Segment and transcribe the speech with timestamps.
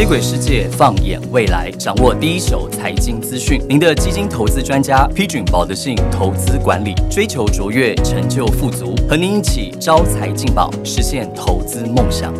[0.00, 3.60] 接轨世界，放眼未来，掌握第一手财经资讯。
[3.68, 12.32] 您的基金投资专家，批准保德信投资管理，追求卓越，成就富足，和您一起招财进宝，实现投资梦想。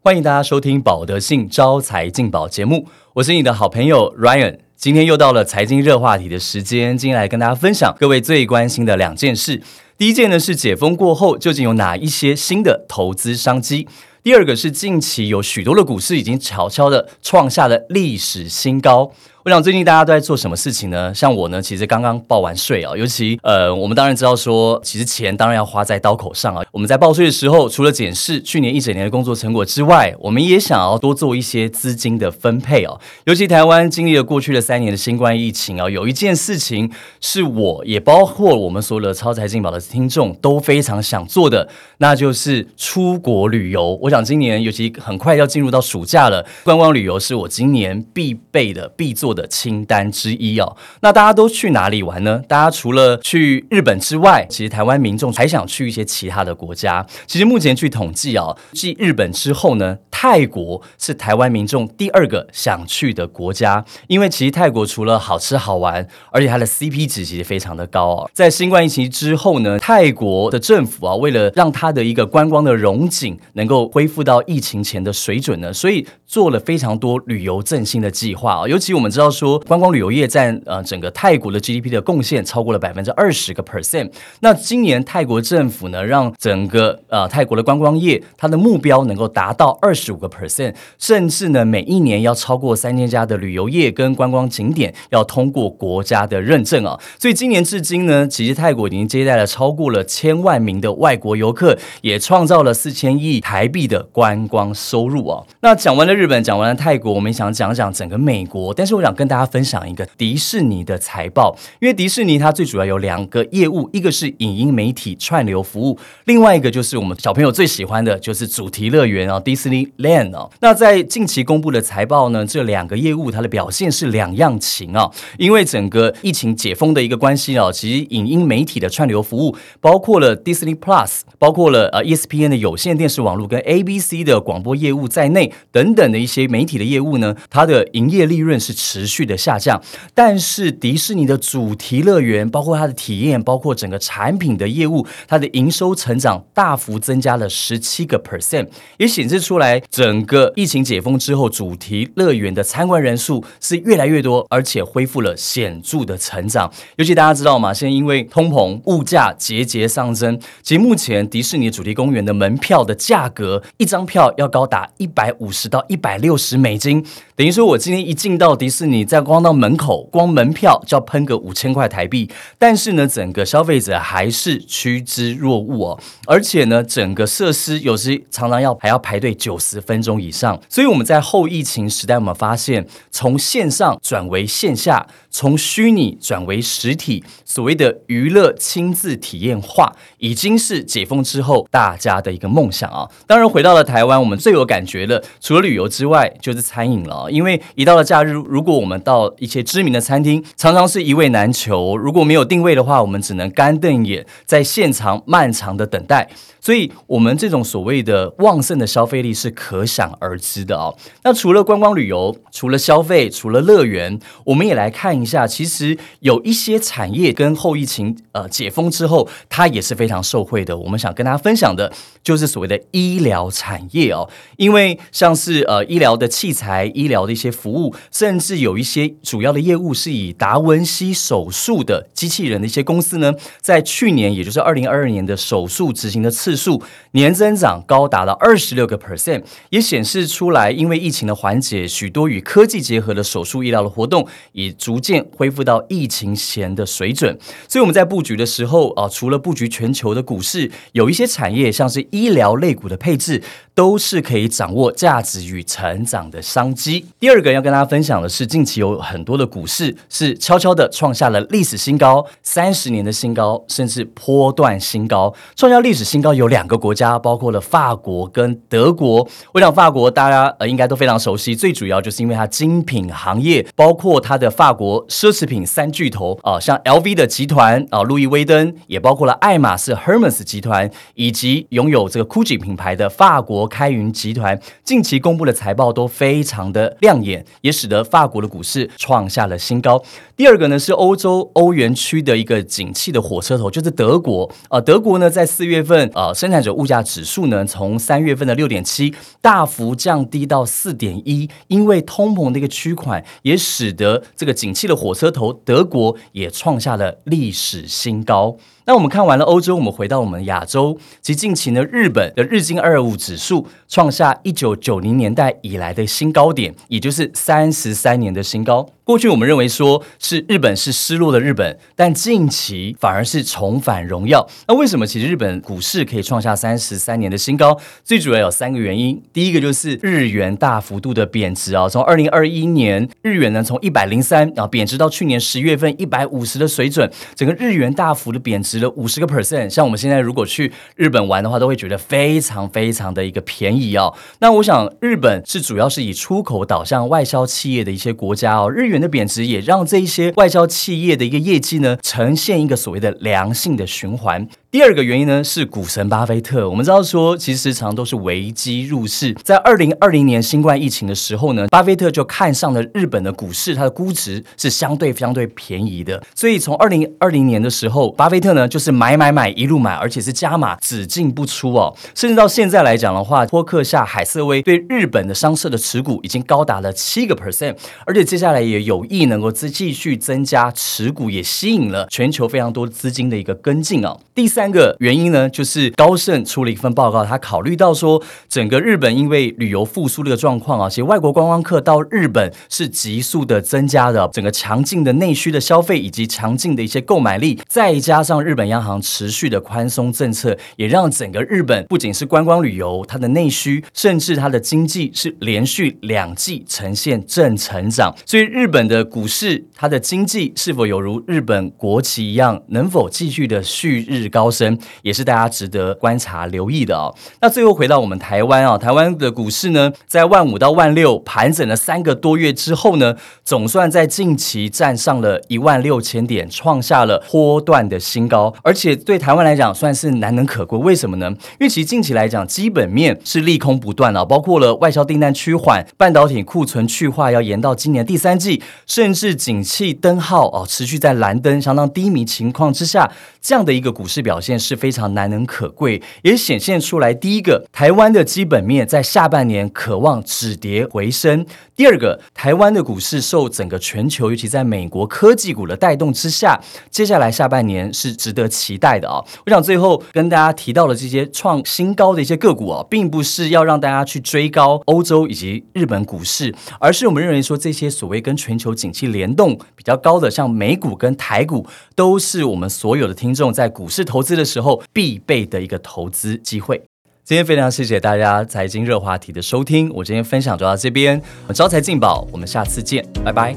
[0.00, 4.58] 欢迎大家收听保德信招财进宝节目，我是你的好朋友 Ryan。
[4.74, 9.62] 今天又到了财经热话题的时间，今天来跟大家分享各位最关心的两件事。
[9.98, 13.86] 第一件呢是解封过后究竟有哪一些新的投资商机？
[14.22, 19.12] 第二个是近期有许多的股市已经悄悄的创下了历史新高。
[19.44, 21.12] 我想最近大家都在做什么事情呢？
[21.12, 26.64] 像我呢，其实刚刚报完税啊，尤其呃，我们当然知道说，其实钱当然要花在刀口上啊。
[26.70, 33.00] 我们在报税的时候，除了检视去年一整年的工作成果之外，我们也想要多做一些资金的分配哦。
[33.24, 36.88] 尤其台湾经历了过去的三年的新冠疫情啊，有一件事情
[37.20, 41.68] 是我也包括我们所有的超财进宝的听众都非常想做的，
[41.98, 43.98] 那就是出国旅游。
[44.02, 49.31] 我想今年尤其很快要进入到暑假了，观光旅游是我今年必备的必做。
[49.32, 52.42] 的清单之一哦，那大家都去哪里玩呢？
[52.48, 57.04] 大家除了去日本之外，其实台湾民众还想去一些其他的国家。
[57.26, 63.84] 其实目前去统计啊，继日本之后呢，泰国是台湾民众第二个想去的国家。
[64.08, 68.30] 因为其实泰国除了好吃好玩，而且它的 CP 值其实非常的高哦。
[68.34, 78.68] 在新冠疫情之后呢，泰国的政府啊，为了让它的一个观光的荣景能够恢复到疫情前的水准呢，所以做了非常多旅游振兴的计划啊。
[78.68, 79.21] 尤其我们知道。
[79.22, 84.10] 要说观光旅游业占呃整个泰国的 GDP 的贡献超过了百分之二十个 percent。
[84.40, 96.98] 那今年泰国政府呢，让整个呃泰国的观光业它的目标能够达到二十五个 percent，甚至呢每一年要超过三千家的旅游业跟观光景点要通过国家的认证啊。
[97.16, 105.44] 所以今年至今呢，其实泰国已经接待了超过了千万名的外国游客，也创造了四千亿台币的观光收入啊。
[105.60, 109.11] 那讲完了日本，讲完了泰国，我们想讲讲整个美国，但是我想。
[109.12, 120.48] 跟大家分享一个迪士尼的财报，因为迪士尼它最主要有两个业务，一个是影音媒体串流服务，另外一个就是我们小朋友最喜欢的就是主题乐园啊，Disneyland 啊。
[120.60, 125.10] 那在近期公布的财报呢，这两个业务它的表现是两样情啊。
[125.36, 139.01] 因为整个疫情解封的一个关系啊，其实影音媒体的串流服务，包括了 Disney Plus，包括了呃 ESPN 的有线电视网络跟 ABC 的广播业务在内等等的一些媒体的业务呢，它的营业利润是持。
[139.02, 139.82] 持续的下降，
[140.14, 148.68] 但是迪士尼的主题乐园，包括它的体验，包括整个产品的业务，它的营收成长大幅增加了十七个 percent，
[148.98, 156.72] 也显示出来整个疫情解封之后，主题乐园的参观人数是越来越多，而且恢复了显著的成长。
[156.94, 157.74] 尤其大家知道吗？
[157.74, 167.04] 现在因为通膨，物价节节上升，其实目前迪士尼主题公园的门票的价格，一张票要高达一百五十到一百六十美金，
[167.42, 169.04] 等于说我今天一进到迪士尼。
[169.04, 175.98] 在光到门口，光门票就要喷个五千块台币，但是呢，整个消费者还是趋之若鹜哦。
[176.26, 180.56] 而且呢，整个设施有时常常要还要排队九十分钟以上。
[180.68, 193.10] 所以我们在后疫情时代，我们发现从线上转为线下，从虚拟转为实体，所谓的娱乐亲自体验化，已经是解封之后大家的一个梦想啊。
[193.26, 197.31] 当然，回到了台湾，我们最有感觉的，除了旅游之外，就是餐饮了。
[197.32, 201.96] 因为一到了假日，如果我们到一些知名的餐厅，常常是一位难求。
[201.96, 206.28] 如果没有定位的话，我们只能干瞪眼，在现场漫长的等待。
[206.60, 210.96] 所以，我们这种所谓的旺盛的消费力是可想而知的哦。
[211.24, 220.78] 那除了观光旅游，除了消费，除了乐园，我们也来看一下，其实有一些产业跟后疫情呃解封之后，它也是非常受惠的。
[220.78, 221.92] 我们想跟大家分享的，
[222.22, 224.30] 就是所谓的医疗产业哦。
[224.56, 236.56] 因为像是呃医疗的器材、医疗的一些服务，甚至有一些主要的业务是以达文西手术的机器人的一些公司呢，在去年，也就是二零二二年的手术执行的次。
[236.62, 236.80] 数
[237.10, 247.36] 年增长高达了二十六个 percent，也显示出来，因为疫情的缓解，许多与科技结合的手术医疗的活动已逐渐恢复到疫情前的水准。
[247.66, 253.42] 所以我们在布局的时候啊，除了布局全球的股市，有一些产业像是医疗类股的配置，
[253.74, 257.01] 都是可以掌握价值与成长的商机。
[257.18, 265.34] 第二个要跟大家分享的是，近期有很多的股市是悄悄的创下了历史新高，三十年的新高，甚至波段新高。
[265.56, 269.28] 创下历史新高有两个国家，包括了法国跟德国。
[269.52, 290.02] 我想法国大家呃应该都非常熟悉，最主要就是因为它精品行业，包括它的法国奢侈品三巨头啊，像 LV 的集团啊，路易威登，也包括了爱马仕 Hermes 集团，以及拥有这个 GUCCI 品牌的法国开云集团，近期公布的财报都非常的亮眼，也使得法国的股市创下了新高。
[290.36, 294.80] 第二个呢是欧洲欧元区的一个景气的火车头，就是德国啊。
[294.80, 308.56] 德国呢在四月份呃生产者物价指数呢从三月份的六点七大幅降低到四点一，因为通膨的一个趋缓，也使得这个景气的火车头德国也创下了历史新高。
[308.84, 318.88] 那我们看完了欧洲，我们回到我们亚洲，其近期呢，日本的日经二二五指数创下一九九零年代以来的新高点，也就是三十三年的新高。
[319.04, 324.48] 过去我们认为说是日本是失落的日本，但近期反而是重返荣耀。
[324.68, 327.76] 那为什么其实日本股市可以创下三十三年的新高？
[328.04, 329.20] 最主要有三个原因。
[329.32, 339.68] 第一个就是日元大幅度的贬值啊，从二零二一年日元呢从一百零三啊贬值到去年十月份一百五十的水准，整个日元大幅的贬值了五十个 percent。
[339.68, 344.14] 像我们现在如果去日本玩的话，都会觉得非常非常的一个便宜哦。
[344.38, 354.46] 那我想日本是主要是以出口导向外销企业的一些国家哦，日元的贬值也让这一些外销企业的一个业绩呢，呈现一个所谓的良性的循环。
[354.70, 356.70] 第二个原因呢，是股神巴菲特。
[356.70, 359.34] 我们知道说，其实常都是危机入市。
[359.42, 366.22] 在二零二零年新冠疫情的时候呢，巴菲特就看上了日本的股市，它的估值是相对相对便宜的。
[366.34, 371.94] 所以从二零二零年的时候，巴菲特呢就是买买买一路买，而且是加码，只进不出哦。
[372.14, 384.16] 甚至到现在来讲的话，托克夏海瑟威对日本的商社的持股已经高达了七个 percent，而且接下来也有意能够继继续增加持股，也吸引了全球非常多资金的一个跟进啊。
[384.34, 384.72] 第三。
[384.72, 408.14] 个原因呢，就是高盛出了一份报告，他考虑到说，整个日本因为旅游复苏的一个状况啊，其实外国观光客到日本是急速的增加的，整个强劲的内需的消费以及强劲的一些购买力，再加上日本央行持续的宽松政策，也让整个日本不仅是观光旅游，它的内需，甚至它的经济是连续两季呈现正成长。
[408.24, 414.50] 所以日本的股市，它的经济是否有如日本国旗一样，能否继续的旭日高？
[414.52, 417.14] 升也是大家值得观察留意的哦。
[417.40, 428.54] 那最后回到我们台湾啊，台湾的股市呢，在万五到万六盘整了三个多月之后呢，总算在近期站上了一万六千点，创下了波段的新高。
[428.62, 430.78] 而且对台湾来讲，算是难能可贵。
[430.78, 431.28] 为什么呢？
[431.52, 443.10] 因为其近期来讲，基本面是利空不断啊，包括了外销订单趋缓、半导体库存去化要延到今年第三季，甚至景气灯号哦持续在蓝灯相当低迷情况之下，
[443.40, 444.42] 这样的一个股市表。
[444.42, 447.14] 现是非常难能可贵，也显现出来。
[447.14, 451.44] 第一个，台湾的基本面在下半年渴望止跌回升；
[451.76, 456.60] 第二个，台湾的股市受整个全球，尤其在美国科技股的带动之下，
[456.90, 459.22] 接下来下半年是值得期待的啊！
[459.46, 474.32] 我想最后跟大家提到的这些创新高的一些个股啊，并不是要让大家去追高欧洲以及日本股市，而是我们认为说这些所谓跟全全球景气联动比较高的，像美股跟台股，都是我们所有的听众在股市投资。
[474.32, 476.82] 的时候必备的一个投资机会。
[477.22, 481.20] 今天非常谢谢大家财经热话题的收听，我今天分享就到这边。
[481.54, 483.54] 招财进宝，我们下次见，拜拜。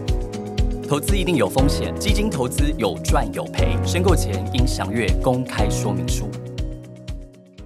[0.86, 6.30] 投资一定有风险，基金投资有赚有赔，申购前应详阅公开说明书。